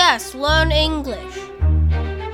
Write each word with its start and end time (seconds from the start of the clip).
SBS 0.00 0.38
Learn 0.38 0.72
English. 0.72 1.40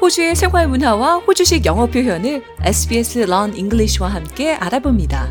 호주의 0.00 0.36
생활 0.36 0.68
문화와 0.68 1.16
호주식 1.16 1.66
영어 1.66 1.86
표현을 1.86 2.40
SBS 2.62 3.18
Learn 3.22 3.56
English와 3.56 4.08
함께 4.14 4.54
알아봅니다. 4.54 5.28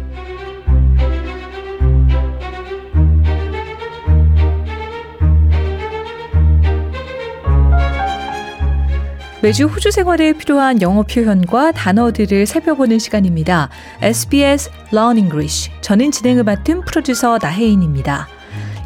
매주 9.41 9.67
호주 9.67 9.91
생활에 9.91 10.33
필요한 10.33 10.81
영어 10.81 11.03
표현과 11.03 11.71
단어들을 11.71 12.46
살펴보는 12.46 12.99
시간입니다. 12.99 13.69
SBS 14.01 14.69
Learn 14.91 15.17
English. 15.17 15.71
저는 15.79 16.12
진행을 16.12 16.44
맡은 16.44 16.81
프로듀서 16.81 17.39
나혜인입니다. 17.41 18.27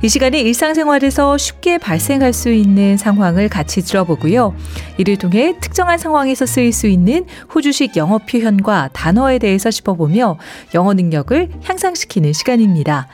이 0.03 0.09
시간에 0.09 0.39
일상생활에서 0.39 1.37
쉽게 1.37 1.77
발생할 1.77 2.33
수 2.33 2.49
있는 2.49 2.97
상황을 2.97 3.49
같이 3.49 3.83
들어보고요. 3.83 4.55
이를 4.97 5.15
통해 5.15 5.53
특정한 5.61 5.99
상황에서 5.99 6.47
쓰일 6.47 6.73
수 6.73 6.87
있는 6.87 7.25
호주식 7.53 7.95
영어 7.97 8.17
표현과 8.17 8.89
단어에 8.93 9.37
대해서 9.37 9.69
짚어보며 9.69 10.39
영어 10.73 10.95
능력을 10.95 11.49
향상시키는 11.63 12.33
시간입니다. 12.33 13.07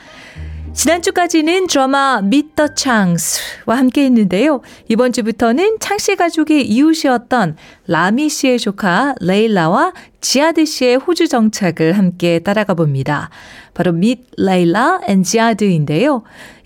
지난주까지는 0.77 1.65
드라마 1.65 2.21
the 2.21 2.69
Changs와 2.77 3.79
함께 3.79 4.03
했는데요. 4.05 4.61
이번 4.87 5.11
주부터는 5.11 5.77
창씨 5.79 6.15
가족의 6.15 6.67
이웃이었던 6.67 7.57
라미 7.87 8.29
씨의 8.29 8.59
조카 8.59 9.15
레일라와 9.19 9.93
지아드 10.21 10.65
씨의 10.65 10.97
호주 10.97 11.29
정착을 11.29 11.93
함께 11.93 12.37
따라가 12.37 12.75
봅니다. 12.75 13.31
바로 13.73 13.89
Meet 13.89 14.21
Layla 14.37 14.99
and 15.09 15.27
Ziad인데요. 15.27 16.21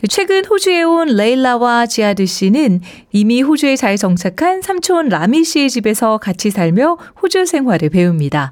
최근 0.09 0.43
호주에 0.43 0.83
온 0.83 1.15
레일라와 1.15 1.85
지아드 1.85 2.25
씨는 2.25 2.81
이미 3.13 3.41
호주에 3.41 3.77
잘 3.77 3.95
정착한 3.95 4.61
삼촌 4.61 5.07
라미 5.07 5.45
씨의 5.45 5.69
집에서 5.69 6.17
같이 6.17 6.51
살며 6.51 6.97
호주 7.21 7.45
생활을 7.45 7.89
배웁니다. 7.89 8.51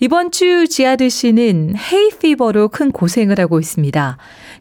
이번 0.00 0.30
주 0.30 0.68
지아드 0.68 1.08
씨는 1.08 1.74
hay 1.76 2.10
fever로 2.20 2.68
큰 2.68 2.92
고생을 2.92 3.40
하고 3.40 3.58
있습니다. 3.58 4.16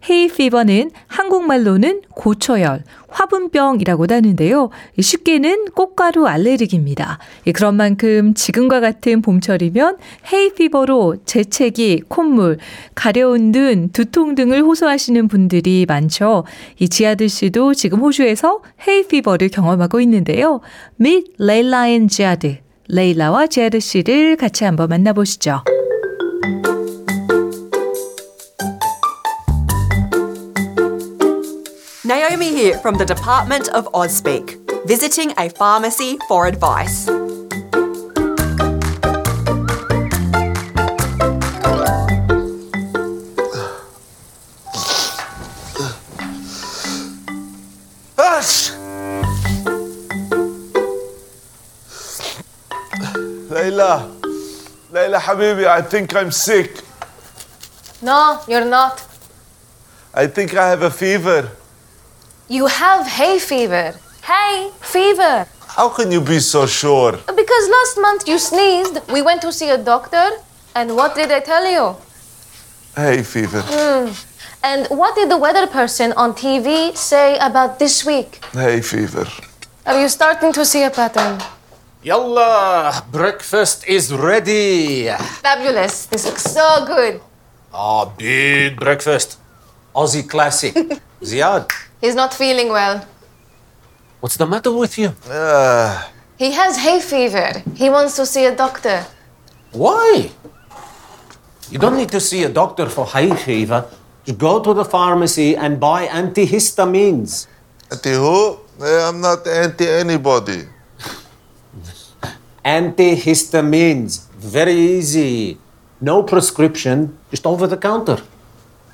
hay 0.10 0.30
fever는 0.30 0.90
한국말로는 1.06 2.02
고초열, 2.10 2.84
화분병이라고도 3.08 4.16
하는데요. 4.16 4.72
쉽게는 5.00 5.66
꽃가루 5.76 6.26
알레르기입니다. 6.26 7.20
그런 7.54 7.76
만큼 7.76 8.34
지금과 8.34 8.80
같은 8.80 9.22
봄철이면 9.22 9.98
hay 10.34 10.56
fever로 10.56 11.18
재채기, 11.26 12.06
콧물, 12.08 12.58
가려운 12.96 13.52
눈, 13.52 13.90
두통 13.92 14.34
등을 14.34 14.64
호소하시는 14.64 15.28
분들이 15.28 15.86
많죠. 15.88 16.46
이 16.80 16.90
지아드 16.90 17.28
씨도 17.28 17.76
지금 17.76 18.00
호주에서 18.00 18.64
hay 18.88 19.08
fever를 19.08 19.50
경험하고 19.50 20.02
있는데요. 20.02 20.62
Meet 21.00 21.34
Layla 21.40 21.90
and 21.90 22.12
지아드. 22.12 22.67
레일라와 22.89 23.47
지아드 23.47 23.81
씨를 23.81 24.37
같이 24.37 24.65
한번 24.65 24.89
만나보시죠. 24.89 25.63
Naomi 32.05 32.49
here 32.49 32.79
from 32.79 32.99
the 32.99 33.07
Department 33.07 33.71
of 33.71 33.89
Ausspeak, 33.93 34.59
visiting 34.87 35.33
a 35.39 35.49
pharmacy 35.49 36.19
for 36.29 36.47
advice. 36.47 37.09
Layla, 53.50 54.12
Layla 54.92 55.20
Habibi, 55.20 55.66
I 55.66 55.82
think 55.82 56.14
I'm 56.14 56.32
sick. 56.32 56.82
No, 58.02 58.42
you're 58.48 58.66
not. 58.66 59.02
I 60.14 60.28
think 60.28 60.54
I 60.54 60.68
have 60.68 60.82
a 60.82 60.92
fever. 60.92 61.50
You 62.50 62.68
have 62.68 63.08
hay 63.08 63.40
fever. 63.40 63.96
Hay 64.24 64.70
fever. 64.82 65.48
How 65.68 65.88
can 65.90 66.12
you 66.12 66.20
be 66.20 66.40
so 66.40 66.66
sure? 66.66 67.14
Because 67.14 67.70
last 67.70 67.98
month 68.00 68.28
you 68.28 68.38
sneezed, 68.38 69.00
we 69.12 69.22
went 69.22 69.42
to 69.44 69.54
see 69.54 69.70
a 69.70 69.78
doctor, 69.78 70.30
and 70.76 70.96
what 70.96 71.16
did 71.16 71.32
I 71.32 71.40
tell 71.40 71.66
you? 71.72 71.96
Hay 72.96 73.24
fever. 73.24 73.62
Hmm. 73.64 74.12
And 74.64 74.88
what 74.88 75.16
did 75.16 75.30
the 75.32 75.38
weather 75.38 75.68
person 75.68 76.12
on 76.14 76.34
TV 76.34 76.98
say 76.98 77.38
about 77.38 77.80
this 77.80 78.06
week? 78.06 78.44
Hay 78.54 78.82
fever. 78.82 79.26
Are 79.86 80.02
you 80.02 80.10
starting 80.10 80.52
to 80.52 80.66
see 80.66 80.84
a 80.84 80.90
pattern? 80.90 81.42
Yalla, 82.12 83.04
breakfast 83.12 83.84
is 83.86 84.14
ready. 84.16 85.10
Fabulous. 85.44 86.06
This 86.08 86.24
looks 86.24 86.44
so 86.44 86.86
good. 86.88 87.20
Ah, 87.74 88.06
big 88.06 88.80
breakfast. 88.80 89.36
Aussie 89.94 90.24
classic. 90.24 90.72
Ziad, 91.22 91.68
He's 92.00 92.16
not 92.16 92.32
feeling 92.34 92.70
well. 92.72 93.04
what's 94.22 94.38
the 94.38 94.48
matter 94.48 94.72
with 94.72 94.98
you? 94.98 95.12
Uh, 95.30 96.08
He 96.40 96.52
has 96.56 96.78
hay 96.80 97.02
fever. 97.02 97.50
He 97.76 97.90
wants 97.90 98.16
to 98.16 98.26
see 98.26 98.46
a 98.46 98.56
doctor. 98.56 99.04
Why? 99.74 100.32
You 101.70 101.78
don't 101.78 101.98
need 101.98 102.12
to 102.16 102.22
see 102.22 102.42
a 102.48 102.50
doctor 102.62 102.88
for 102.88 103.06
hay 103.06 103.36
fever. 103.36 103.84
Just 104.24 104.38
go 104.40 104.64
to 104.64 104.72
the 104.74 104.86
pharmacy 104.86 105.58
and 105.58 105.78
buy 105.78 106.08
antihistamines. 106.08 107.48
anti 107.92 108.14
who? 108.16 108.60
Eh, 108.80 109.10
I'm 109.10 109.20
not 109.20 109.44
anti 109.46 109.84
anybody. 110.04 110.77
Antihistamines. 112.68 114.28
Very 114.34 114.74
easy. 114.74 115.58
No 116.02 116.24
prescription, 116.24 117.18
just 117.32 117.46
over 117.46 117.66
the 117.66 117.78
counter. 117.78 118.20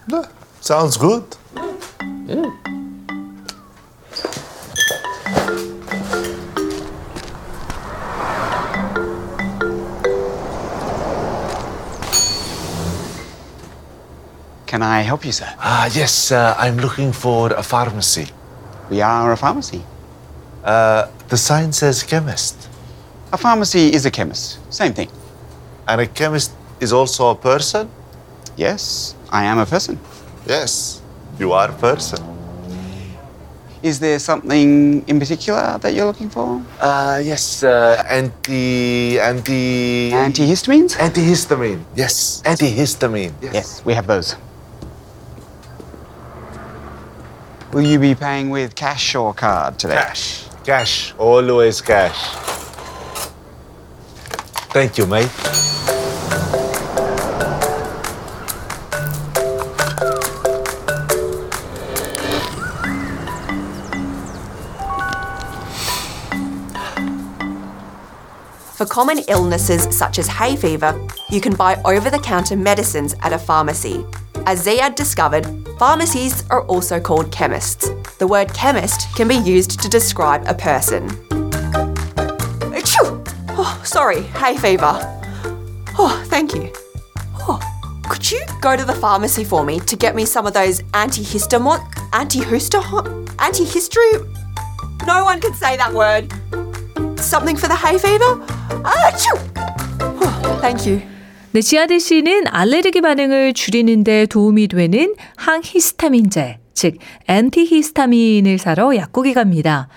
Yeah, 0.07 0.27
sounds 0.61 0.95
good. 0.95 1.23
Yeah. 2.27 2.51
Can 14.67 14.83
I 14.83 15.01
help 15.01 15.25
you, 15.25 15.31
sir? 15.31 15.51
Ah, 15.57 15.89
yes, 15.91 16.31
uh, 16.31 16.55
I'm 16.59 16.77
looking 16.77 17.11
for 17.11 17.51
a 17.53 17.63
pharmacy. 17.63 18.27
We 18.91 19.01
are 19.01 19.31
a 19.31 19.37
pharmacy. 19.37 19.81
Uh, 20.63 21.07
the 21.29 21.37
sign 21.37 21.73
says 21.73 22.03
chemist. 22.03 22.69
A 23.33 23.37
pharmacy 23.37 23.91
is 23.91 24.05
a 24.05 24.11
chemist. 24.11 24.59
Same 24.71 24.93
thing. 24.93 25.09
And 25.87 25.99
a 25.99 26.05
chemist 26.05 26.51
is 26.79 26.93
also 26.93 27.31
a 27.31 27.35
person? 27.35 27.89
Yes, 28.55 29.15
I 29.31 29.45
am 29.45 29.57
a 29.57 29.65
person. 29.65 29.97
Yes, 30.45 31.01
you 31.39 31.51
are 31.51 31.71
a 31.71 31.73
person. 31.73 32.21
Is 33.81 33.99
there 33.99 34.19
something 34.19 35.03
in 35.07 35.19
particular 35.19 35.79
that 35.81 35.95
you're 35.95 36.05
looking 36.05 36.29
for? 36.29 36.63
Uh, 36.79 37.19
yes, 37.25 37.63
uh, 37.63 38.03
anti. 38.07 39.19
anti. 39.19 40.11
Antihistamines? 40.11 40.95
Antihistamine. 40.97 41.83
Yes, 41.95 42.43
antihistamine. 42.45 43.33
Yes, 43.41 43.83
we 43.83 43.95
have 43.95 44.05
those. 44.05 44.35
Will 47.73 47.87
you 47.87 47.97
be 47.97 48.13
paying 48.13 48.51
with 48.51 48.75
cash 48.75 49.15
or 49.15 49.33
card 49.33 49.79
today? 49.79 49.95
Cash. 49.95 50.45
Cash. 50.63 51.15
Always 51.17 51.81
cash. 51.81 52.52
Thank 54.73 54.97
you, 54.97 55.05
mate. 55.05 55.29
For 68.73 68.87
common 68.87 69.19
illnesses 69.27 69.95
such 69.95 70.17
as 70.17 70.27
hay 70.27 70.55
fever, 70.55 70.99
you 71.29 71.39
can 71.39 71.53
buy 71.53 71.79
over 71.85 72.09
the 72.09 72.17
counter 72.17 72.57
medicines 72.57 73.13
at 73.21 73.31
a 73.31 73.37
pharmacy. 73.37 74.03
As 74.47 74.65
Ziad 74.65 74.95
discovered, 74.95 75.45
pharmacies 75.77 76.49
are 76.49 76.63
also 76.63 76.99
called 76.99 77.31
chemists. 77.31 77.91
The 78.17 78.25
word 78.25 78.51
chemist 78.55 79.15
can 79.15 79.27
be 79.27 79.35
used 79.35 79.79
to 79.81 79.87
describe 79.87 80.43
a 80.47 80.55
person 80.55 81.32
Achoo! 83.92 83.92
Oh, 83.92 83.92
sorry, 83.92 84.22
hay 84.22 84.56
fever. 84.56 84.98
Oh, 85.98 86.22
thank 86.26 86.54
you. 86.54 86.72
Oh, 87.40 87.60
could 88.08 88.30
you 88.30 88.44
go 88.60 88.76
to 88.76 88.84
the 88.84 88.94
pharmacy 88.94 89.44
for 89.44 89.64
me 89.64 89.80
to 89.80 89.96
get 89.96 90.14
me 90.14 90.24
some 90.24 90.46
of 90.46 90.54
those 90.54 90.80
antihistamine, 90.92 91.80
antihistamine, 92.12 93.26
antihistory? 93.36 94.24
No 95.06 95.24
one 95.24 95.40
can 95.40 95.54
say 95.54 95.76
that 95.76 95.92
word. 95.92 96.32
Something 97.20 97.56
for 97.56 97.68
the 97.68 97.76
hay 97.76 97.98
fever? 97.98 98.36
Achoo! 98.84 99.36
Oh, 100.00 100.58
thank 100.60 100.86
you. 100.86 101.02
네, 101.52 101.62
지아드 101.62 101.98
씨는 101.98 102.44
알레르기 102.46 103.00
반응을 103.00 103.54
줄이는 103.54 104.04
데 104.04 104.26
도움이 104.26 104.68
되는 104.68 105.14
항히스타민제 105.36 106.58
즉 106.73 106.97
antihistamine을 107.27 108.57
사러 108.57 108.95
약국에 108.95 109.33
갑니다. 109.33 109.87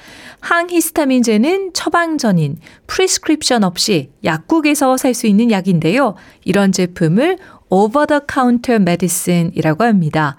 항히스타민제는 0.40 1.72
처방전인 1.72 2.58
prescription 2.86 3.64
없이 3.64 4.10
약국에서 4.24 4.96
살 4.96 5.14
수 5.14 5.26
있는 5.26 5.50
약인데요. 5.50 6.14
이런 6.44 6.72
제품을 6.72 7.38
over 7.70 8.06
the 8.06 8.20
counter 8.32 8.80
medicine이라고 8.80 9.84
합니다. 9.84 10.36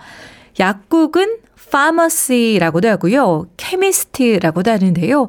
약국은 0.59 1.37
pharmacy라고도 1.69 2.87
하고요. 2.87 3.47
chemist라고도 3.57 4.71
하는데요. 4.71 5.27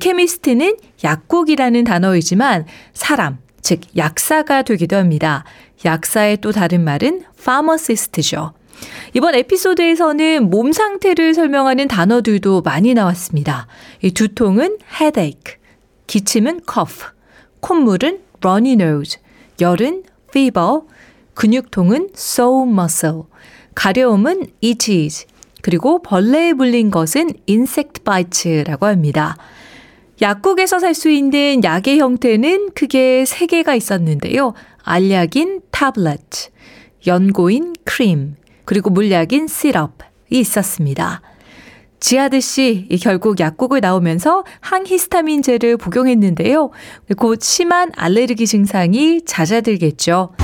chemist는 0.00 0.76
약국이라는 1.02 1.84
단어이지만 1.84 2.66
사람, 2.92 3.38
즉 3.62 3.80
약사가 3.96 4.62
되기도 4.62 4.96
합니다. 4.96 5.44
약사의 5.84 6.38
또 6.38 6.52
다른 6.52 6.84
말은 6.84 7.22
pharmacist죠. 7.40 8.57
이번 9.14 9.34
에피소드에서는 9.34 10.50
몸 10.50 10.72
상태를 10.72 11.34
설명하는 11.34 11.88
단어들도 11.88 12.62
많이 12.62 12.94
나왔습니다. 12.94 13.66
이 14.02 14.10
두통은 14.10 14.78
headache, 15.00 15.56
기침은 16.06 16.60
cough, 16.70 17.06
콧물은 17.60 18.20
runny 18.44 18.72
nose, 18.72 19.20
열은 19.60 20.04
fever, 20.30 20.80
근육통은 21.34 22.10
sore 22.14 22.70
muscle, 22.70 23.22
가려움은 23.74 24.46
itches, 24.62 25.26
그리고 25.62 26.02
벌레에 26.02 26.52
물린 26.52 26.90
것은 26.90 27.30
insect 27.48 28.02
bites라고 28.04 28.86
합니다. 28.86 29.36
약국에서 30.20 30.80
살 30.80 30.94
수 30.94 31.08
있는 31.10 31.62
약의 31.62 32.00
형태는 32.00 32.70
크게 32.74 33.24
세 33.24 33.46
개가 33.46 33.74
있었는데요. 33.74 34.54
알약인 34.82 35.60
타블렛, 35.70 36.50
연고인 37.06 37.74
크림, 37.84 38.34
그리고 38.68 38.90
물약인 38.90 39.48
시럽이 39.48 39.88
있었습니다. 40.28 41.22
지하드 42.00 42.40
씨 42.40 42.86
결국 43.00 43.40
약국을 43.40 43.80
나오면서 43.80 44.44
항히스타민제를 44.60 45.78
복용했는데요. 45.78 46.70
곧 47.16 47.40
심한 47.40 47.90
알레르기 47.96 48.46
증상이 48.46 49.22
잦아들겠죠. 49.24 50.34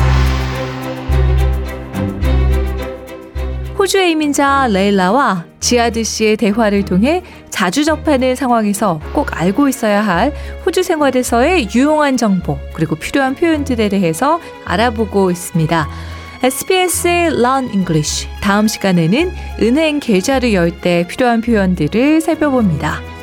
호주의 3.78 4.12
이민자 4.12 4.68
레일라와 4.72 5.44
지하드 5.60 6.02
씨의 6.02 6.38
대화를 6.38 6.86
통해 6.86 7.22
자주 7.50 7.84
접하는 7.84 8.34
상황에서 8.34 9.00
꼭 9.12 9.38
알고 9.38 9.68
있어야 9.68 10.00
할 10.00 10.32
호주 10.64 10.82
생활에서의 10.82 11.68
유용한 11.74 12.16
정보 12.16 12.56
그리고 12.72 12.96
필요한 12.96 13.34
표현들에 13.34 13.90
대해서 13.90 14.40
알아보고 14.64 15.30
있습니다. 15.30 16.14
SBS의 16.42 17.26
Learn 17.28 17.70
English. 17.72 18.28
다음 18.42 18.68
시간에는 18.68 19.32
은행 19.62 20.00
계좌를 20.00 20.52
열 20.52 20.70
때 20.70 21.06
필요한 21.08 21.40
표현들을 21.40 22.20
살펴봅니다. 22.20 23.13